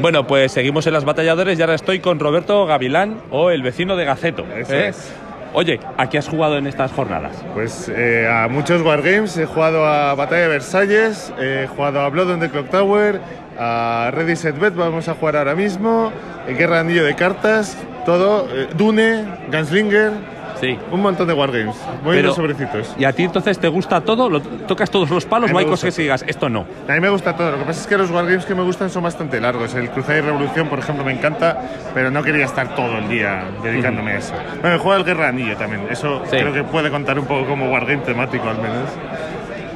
[0.00, 3.96] Bueno, pues seguimos en las batalladores y ahora estoy con Roberto Gavilán o el vecino
[3.96, 4.46] de Gaceto.
[4.56, 4.88] Eso ¿eh?
[4.88, 5.12] es.
[5.52, 7.44] Oye, ¿a qué has jugado en estas jornadas?
[7.52, 12.30] Pues eh, a muchos Wargames, he jugado a Batalla de Versalles, he jugado a Blood
[12.30, 13.20] on the Clock Tower,
[13.58, 16.12] a Ready Set Bet, vamos a jugar ahora mismo,
[16.46, 20.12] Guerra de Anillo de Cartas, todo, eh, Dune, Gunslinger,
[20.60, 20.78] Sí.
[20.90, 22.94] un montón de Wargames, muy Pero- sobrecitos.
[22.98, 24.28] ¿Y a ti entonces te gusta todo?
[24.28, 25.50] ¿Lo- ¿Tocas todos los palos?
[25.50, 26.66] ¿No hay cosas que digas, esto no?
[26.88, 28.90] A mí me gusta todo, lo que pasa es que los Wargames que me gustan
[28.90, 29.74] son bastante largos.
[29.74, 31.58] El Cruzada y Revolución, por ejemplo, me encanta,
[31.94, 34.34] pero no quería estar todo el día dedicándome a eso.
[34.60, 36.36] Bueno, jugado al Guerra Anillo también, eso Sí.
[36.36, 38.88] creo que puede contar un poco como Wargame temático al menos.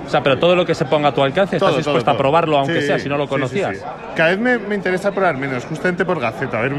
[0.07, 2.15] O sea, pero todo lo que se ponga a tu alcance, estás Todo, dispuesto todo,
[2.15, 3.77] a probarlo, aunque Sí, sea, si no lo sí, sí, conocías.
[3.79, 3.83] sí.
[4.17, 6.59] Cada vez me, me interesa probar menos, justamente por Gaceta.
[6.59, 6.75] Haber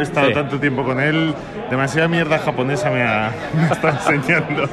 [0.00, 1.34] estado tanto tiempo con él,
[1.70, 4.68] demasiada mierda japonesa me, ha, me está enseñando.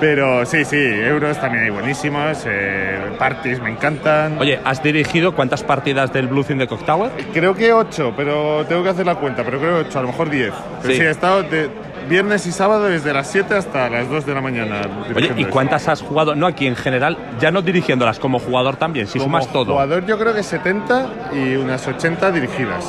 [0.00, 4.38] Pero sí, sí, euros también hay buenísimos, eh, parties me encantan.
[4.38, 7.10] Oye, ¿has dirigido cuántas partidas del Blues in the Cock Tower?
[7.34, 10.30] Creo que 8, pero tengo que hacer la cuenta, pero creo 8, a lo mejor
[10.30, 10.52] 10.
[10.82, 11.68] Pero sí, he estado de
[12.10, 14.82] viernes y sábado desde las 7 hasta las 2 de la mañana.
[15.16, 16.34] Oye, ¿y cuántas has jugado?
[16.34, 19.72] No aquí en general, ya no dirigiéndolas, como jugador también, si Como sumas todo.
[19.72, 22.84] jugador yo creo que 70 y unas 80 dirigidas.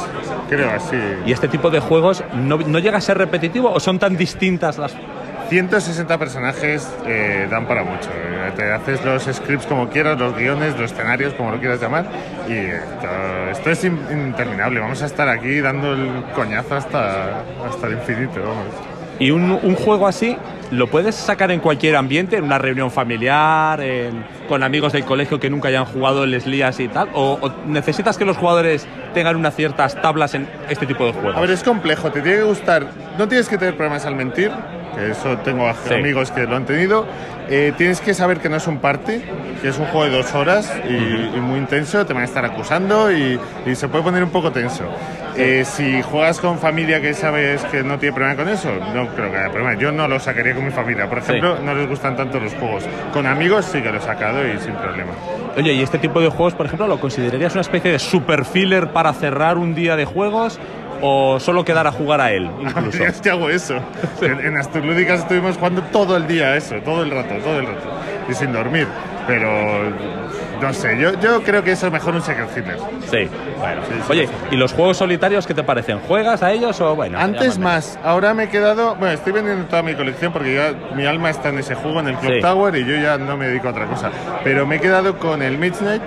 [0.49, 0.97] Creo así.
[1.25, 4.77] ¿Y este tipo de juegos no, no llega a ser repetitivo o son tan distintas
[4.77, 4.93] las
[5.49, 8.09] 160 personajes eh, dan para mucho.
[8.15, 12.05] Eh, Te haces los scripts como quieras, los guiones, los escenarios, como lo quieras llamar,
[12.47, 13.07] y esto,
[13.51, 14.79] esto es in- interminable.
[14.79, 18.39] Vamos a estar aquí dando el coñazo hasta, hasta el infinito.
[18.41, 18.65] Vamos.
[19.21, 20.35] Y un, juego así
[20.71, 23.79] lo puedes sacar en cualquier ambiente, en una reunión familiar,
[24.49, 28.17] con amigos del colegio que nunca hayan jugado, les lías y tal, o, o necesitas
[28.17, 31.37] que los jugadores tengan unas ciertas tablas en este tipo de juegos.
[31.37, 32.87] A ver, es complejo, te tiene que gustar.
[33.19, 34.49] No tienes que tener problemas al mentir,
[35.09, 35.93] eso tengo Sí.
[35.93, 37.05] amigos que lo han tenido.
[37.49, 39.21] Eh, tienes que saber que no es un party,
[39.61, 40.93] que es un juego de dos horas y,
[41.35, 44.51] y muy intenso, te van a estar acusando y, y se puede poner un poco
[44.51, 44.83] tenso.
[45.35, 49.31] Eh, si juegas con familia que sabes que no tiene problema con eso, no creo
[49.31, 49.73] que haya problema.
[49.79, 51.07] Yo no lo sacaría con mi familia.
[51.09, 52.85] Por ejemplo, no les gustan tanto los juegos.
[53.13, 55.11] Con amigos sí que lo he sacado y sin problema.
[55.57, 58.89] Oye, ¿y este tipo de juegos, por ejemplo, lo considerarías una especie de super filler
[58.89, 60.59] para cerrar un día de juegos
[61.01, 62.49] o solo quedar a jugar a él?
[62.61, 63.03] Incluso.
[63.03, 63.75] Es que hago eso.
[64.21, 67.89] En, en Asturlúdicas estuvimos jugando todo el día eso, todo el rato, todo el rato.
[68.29, 68.87] Y sin dormir.
[69.27, 69.49] Pero
[70.61, 72.77] no sé, yo, yo creo que eso es mejor un secret hitler.
[73.09, 73.81] Sí, bueno.
[73.87, 74.33] Sí, sí, Oye, sí.
[74.51, 75.99] ¿y los juegos solitarios qué te parecen?
[75.99, 77.19] ¿Juegas a ellos o bueno?
[77.19, 77.63] Antes llámame?
[77.75, 78.95] más, ahora me he quedado.
[78.95, 82.09] Bueno, estoy vendiendo toda mi colección porque ya mi alma está en ese juego, en
[82.09, 82.41] el Clock.
[82.41, 84.11] Tower, y yo ya no me dedico a otra cosa.
[84.43, 86.01] Pero me he quedado con el Midnight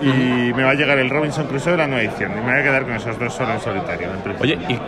[0.00, 2.32] y me va a llegar el Robinson Crusoe de la nueva edición.
[2.32, 4.08] Y me voy a quedar con esos dos solo en solitario.
[4.08, 4.36] en.
[4.42, 4.78] Oye, ¿y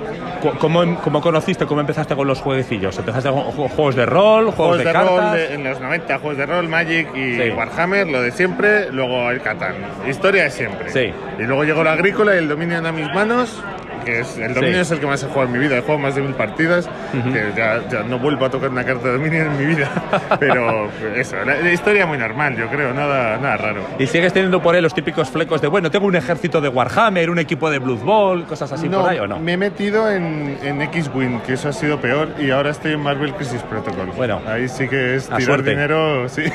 [0.58, 2.98] cómo, cómo conociste, cómo empezaste con los jueguecillos?
[2.98, 5.10] ¿Empezaste con ju- juegos de rol, juegos, Juegos de, de, cartas?
[5.30, 7.50] rol de- en los 90, juegos de rol, Magic y Sí.
[7.50, 9.74] Warhammer, lo de siempre, luego el Catán.
[10.08, 10.90] Historia de siempre.
[10.90, 11.12] Sí.
[11.38, 13.62] Y luego llegó la agrícola y el dominio a mis manos,
[14.06, 14.80] que es el dominio Sí.
[14.80, 16.88] es el que más he jugado en mi vida, he jugado más de mil partidas,
[17.12, 19.90] que ya, ya no vuelvo a tocar una carta de dominio en mi vida.
[20.40, 23.82] Pero eso, la, la historia muy normal, yo creo, nada, nada raro.
[23.98, 27.28] ¿Y sigues teniendo por ahí los típicos flecos de, bueno, tengo un ejército de Warhammer,
[27.30, 29.38] un equipo de Blood cosas así no, por ahí o no?
[29.40, 33.00] me he metido en, en X-Wing, que eso ha sido peor, y ahora estoy en
[33.00, 34.06] Marvel Crisis Protocol.
[34.16, 35.70] Bueno, ahí sí que es tirar suerte.
[35.70, 36.44] dinero, sí.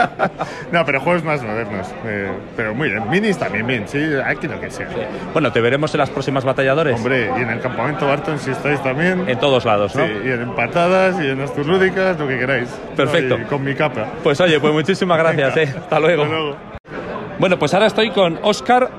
[0.72, 1.86] no, pero juegos más modernos.
[2.06, 4.88] eh, pero muy bien, minis también bien, sí, aquí lo que sea.
[5.32, 9.28] Bueno, te veremos en las próximas Hombre, y en el campamento Barton si estáis también.
[9.28, 10.06] En todos lados, ¿no?
[10.06, 12.68] Sí, y en empatadas, y en Asturlúdicas, lo que queráis.
[12.96, 13.38] Perfecto.
[13.38, 14.06] No, y con mi capa.
[14.22, 15.74] Pues oye, pues muchísimas gracias, eh.
[15.76, 16.22] Hasta luego.
[16.22, 16.56] Hasta luego.
[17.38, 18.90] Bueno, pues ahora estoy con Oscar,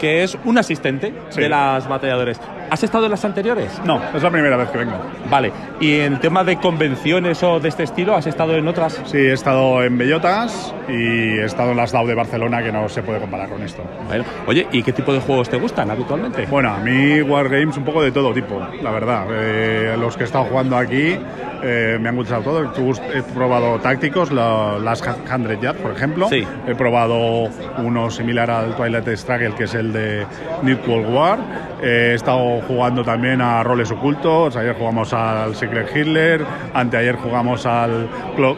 [0.00, 2.40] que es un asistente de las batalladores.
[2.70, 3.80] ¿Has estado en las anteriores?
[3.84, 4.94] No, es la primera vez que vengo.
[5.30, 5.52] Vale.
[5.80, 9.00] ¿Y en tema de convenciones o de este estilo, has estado en otras?
[9.06, 10.92] Sí, he estado en Bellotas y
[11.38, 13.82] he estado en las DAO de Barcelona, que no se puede comparar con esto.
[14.06, 16.46] Bueno, oye, ¿y qué tipo de juegos te gustan habitualmente?
[16.46, 19.26] Bueno, a mí Wargames un poco de todo tipo, la verdad.
[19.30, 21.16] Eh, los que he estado jugando aquí
[21.62, 23.00] eh, me han gustado todos.
[23.14, 26.28] He probado tácticos, la- las 100 Yards, por ejemplo.
[26.28, 26.44] Sí.
[26.66, 30.26] He probado uno similar al Twilight Struggle, que es el de
[30.62, 31.38] New Cold War.
[31.82, 34.56] Eh, he estado jugando también a roles ocultos.
[34.56, 36.44] Ayer jugamos al Secret Hitler,
[36.74, 38.56] anteayer jugamos al Blood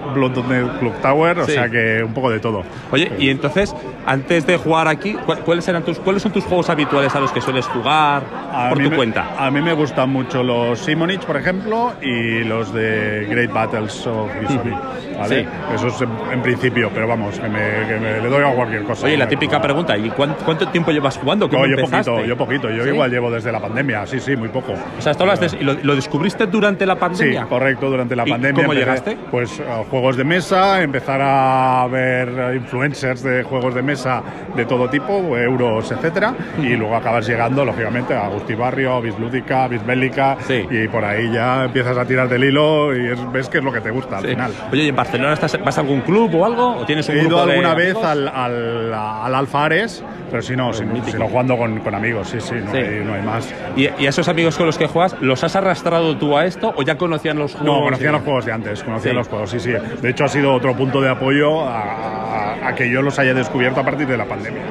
[0.78, 1.52] Clock Tower, o Sí.
[1.52, 2.62] sea que un poco de todo.
[2.92, 3.74] Oye, y entonces,
[4.06, 7.32] antes de jugar aquí, ¿cu- ¿cuáles, eran tus, ¿cuáles son tus juegos habituales a los
[7.32, 8.22] que sueles jugar
[8.68, 9.26] por tu me- cuenta?
[9.38, 14.30] A mí me gustan mucho los Simonich, por ejemplo, y los de Great Battles of
[14.42, 14.74] History.
[15.20, 15.42] ¿vale?
[15.44, 15.48] Sí.
[15.74, 19.06] Esos en, en principio, pero vamos, que me, que me- le doy a cualquier cosa.
[19.06, 21.48] Oye, la típica pregunta, ¿y cuán- cuánto tiempo llevas jugando?
[21.48, 22.10] ¿Cómo No, yo empezaste?
[22.10, 22.70] poquito, yo poquito.
[22.70, 22.90] Yo ¿Sí?
[22.90, 24.72] igual llevo desde la pandemia, sí, sí, muy poco.
[24.98, 27.44] O sea, esto lo, des- lo, lo descubriste durante la Sí, pandemia.
[27.46, 28.62] correcto, durante la ¿Y pandemia.
[28.64, 29.16] cómo empecé, llegaste?
[29.30, 34.22] Pues a juegos de mesa, empezar a ver influencers de juegos de mesa
[34.56, 40.36] de todo tipo, euros, etcétera, y luego acabas llegando, lógicamente, a Agustí Barrio, Bislúdica, Bisbélica,
[40.46, 40.66] Sí.
[40.70, 43.72] y por ahí ya empiezas a tirar del hilo y es- ves que es lo
[43.72, 44.30] que te gusta al Sí.
[44.30, 44.52] final.
[44.72, 46.76] Oye, ¿y en Barcelona estás, vas a algún club o algo?
[46.76, 48.04] ¿O tienes un He ido grupo de alguna vez amigos?
[48.04, 51.10] al, al, al Alfa Ares, pero si no, si, mítico.
[51.12, 52.76] si no jugando con, con amigos, sí, sí, no, Sí.
[52.78, 53.52] Hay, no hay más.
[53.76, 56.82] ¿Y, y esos amigos con los que juegas, los has arrastrado tú a esto o
[56.82, 57.66] ya conocían los juegos?
[57.78, 59.16] No, conocía y- los juegos de antes, conocía Sí.
[59.16, 59.72] los juegos, sí, sí.
[60.02, 63.32] De hecho, ha sido otro punto de apoyo a, a- a que yo los haya
[63.34, 64.62] descubierto a partir de la pandemia.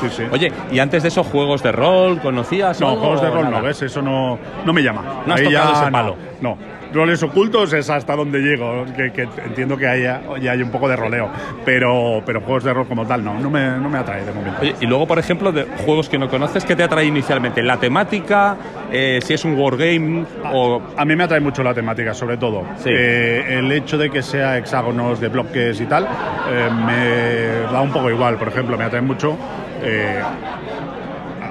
[0.00, 0.22] Sí, sí.
[0.32, 3.60] Oye, ¿y antes de esos juegos de rol conocías no, algo juegos de rol no,
[3.62, 3.82] ¿ves?
[3.82, 5.02] Eso no, no me llama.
[5.26, 6.16] No has Ahí tocado ya ese no, palo.
[6.40, 6.58] No.
[6.94, 10.88] Roles ocultos es hasta donde llego, que, que entiendo que haya, ya hay un poco
[10.88, 11.28] de roleo,
[11.64, 14.60] pero, pero juegos de rol como tal no, no me, no me atrae de momento.
[14.62, 17.64] Oye, y luego, por ejemplo, de juegos que no conoces, ¿qué te atrae inicialmente?
[17.64, 18.56] ¿La temática?
[18.92, 20.24] Eh, ¿Si es un wargame?
[20.52, 20.80] O...
[20.96, 22.62] A mí me atrae mucho la temática, sobre todo.
[22.76, 22.90] Sí.
[22.92, 27.92] Eh, el hecho de que sea hexágonos de bloques y tal, eh, me da un
[27.92, 28.36] poco igual.
[28.36, 29.36] Por ejemplo, me atrae mucho.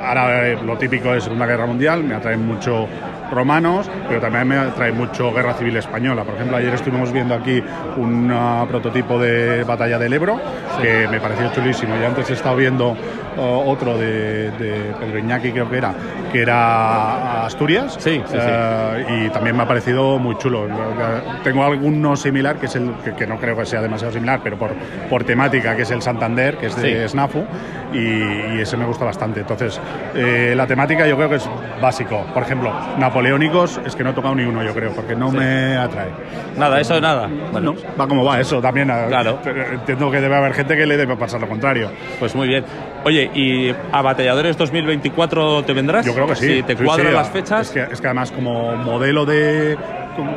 [0.06, 2.88] ahora lo típico es Segunda Guerra Mundial, me atraen mucho
[3.34, 6.24] romanos, pero también me atrae mucho Guerra Civil Española.
[6.24, 7.64] Por ejemplo, ayer estuvimos viendo aquí
[7.98, 10.40] un ah, prototipo de Batalla del Ebro,
[10.82, 11.96] que me pareció chulísimo.
[12.00, 12.96] Y antes he estado viendo
[13.38, 15.94] oh, otro de, de Pedro Iñaki, creo que era,
[16.32, 17.94] que era Asturias.
[18.00, 18.38] Sí, sí, sí.
[18.40, 20.68] Eh, y también me ha parecido muy chulo.
[21.44, 24.58] Tengo alguno similar, que es el que, que no creo que sea demasiado similar, pero
[24.58, 24.72] por,
[25.10, 27.08] por temática, que es el Santander, que es de.
[27.08, 27.44] SNAFU,
[27.94, 27.98] y,
[28.58, 29.42] y ese me gusta bastante.
[29.42, 29.80] Entonces,
[30.16, 31.50] eh, la temática yo creo que es
[31.82, 32.26] básico.
[32.34, 35.76] Por ejemplo, napoleónicos es que no he tocado ni uno, yo creo, porque no me
[35.78, 36.10] atrae.
[36.58, 37.30] Nada, eso nada.
[37.52, 38.90] Bueno, No, va como va eso también.
[38.90, 39.40] eh, Claro.
[39.74, 41.92] Entiendo que debe haber gente que le debe pasar lo contrario.
[42.20, 42.64] pues muy bien.
[43.06, 46.06] Oye, ¿y a Batalladores 2024 te vendrás?
[46.06, 46.48] Yo creo que sí.
[46.58, 47.68] Si te Sí, cuadran sí, las fechas.
[47.68, 49.78] Es que, es que además como modelo de,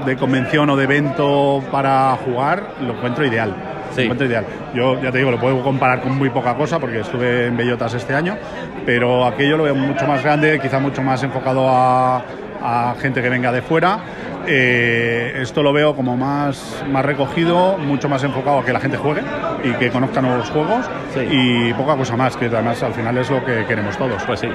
[0.05, 3.55] de convención o de evento para jugar, lo encuentro ideal.
[3.91, 3.99] Sí.
[3.99, 4.45] Lo encuentro ideal.
[4.75, 7.95] Yo ya te digo, lo puedo comparar con muy poca cosa porque estuve en Bellotas
[7.95, 8.37] este año,
[8.85, 12.23] pero aquello lo veo mucho más grande, quizá mucho más enfocado a,
[12.63, 14.01] a gente que venga de fuera.
[14.49, 18.97] Eh, esto lo veo como más, más recogido, mucho más enfocado a que la gente
[18.97, 19.23] juegue
[19.65, 20.87] y que conozca nuevos juegos
[21.31, 24.23] y poca cosa más, que además al final es lo que queremos todos.
[24.25, 24.49] Pues sí.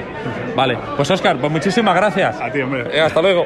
[0.56, 2.40] Vale, pues Oscar, pues muchísimas gracias.
[2.40, 2.96] A ti, hombre.
[2.96, 3.44] Eh, hasta luego.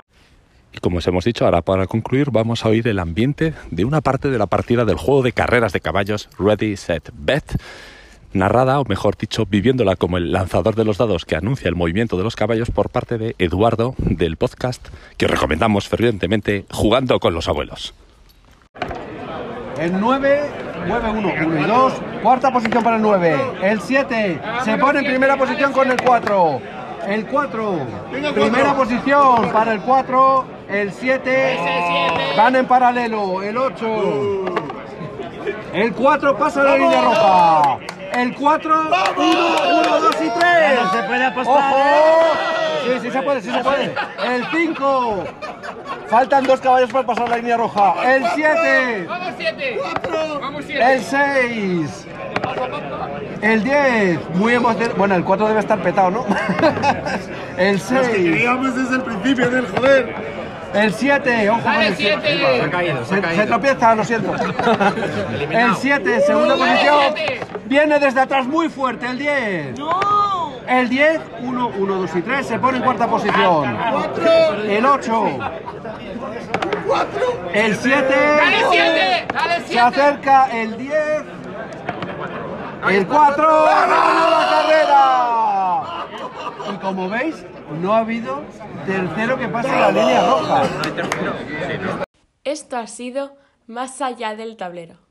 [0.73, 4.01] Y como os hemos dicho, ahora para concluir vamos a oír el ambiente de una
[4.01, 7.57] parte de la partida del juego de carreras de caballos Ready, Set, Bet,
[8.37, 12.17] narrada, o mejor dicho, viviéndola como el lanzador de los dados que anuncia el movimiento
[12.17, 17.35] de los caballos por parte de Eduardo del podcast que os recomendamos fervientemente Jugando con
[17.35, 17.95] los abuelos.
[19.79, 20.41] El 9
[20.87, 21.93] mueve 1, 1 y 2.
[22.23, 23.37] Cuarta posición para el 9.
[23.63, 26.61] El 7 se pone en primera posición con el 4.
[27.09, 27.87] El 4,
[28.35, 30.45] primera posición para el 4.
[30.69, 31.59] El 7
[32.37, 33.43] van en paralelo.
[33.43, 34.45] El 8.
[35.73, 37.79] El 4 pasa la línea roja.
[38.17, 40.31] El 4, 1, 1, 2 y 3.
[40.91, 41.79] se puede apostar, ¡Ojo!
[41.79, 42.57] ¿eh?
[42.85, 43.95] Sí, sí se puede, sí se puede.
[44.25, 45.25] El 5.
[46.09, 47.95] Faltan dos caballos para pasar la línea roja.
[48.15, 49.07] El 7.
[49.07, 49.79] Vamos siete.
[50.41, 50.95] Vamos siete.
[50.95, 52.07] El 6.
[53.43, 54.31] El 10.
[54.37, 54.97] Muy emocionante.
[54.97, 56.27] Bueno, el 4 debe estar petado, ¿no?
[57.59, 58.01] el 6.
[58.01, 60.46] desde el principio del joder.
[60.75, 62.21] El 7, ojo con Dale, el siete.
[62.27, 62.57] siete.
[62.59, 63.41] Se ha caído, se ha Se, caído.
[63.43, 64.35] se tropieza, lo siento.
[65.51, 66.97] el 7, segunda posición.
[67.15, 67.41] siete.
[67.65, 69.79] Viene desde atrás muy fuerte, el 10.
[70.69, 73.79] El 10, 1, 1, 2 y 3, se pone en cuarta posición.
[74.69, 75.39] El 8.
[77.53, 78.05] El 7.
[78.37, 79.27] Dale, siete.
[79.33, 80.95] Dale, Se acerca el 10.
[82.91, 83.65] El 4.
[83.65, 85.83] ¡Ganó la carrera!
[86.75, 88.43] Y como veis, no ha habido
[88.87, 90.63] tercero que pase la línea roja.
[92.45, 95.06] Esto ha sido Más allá del tablero.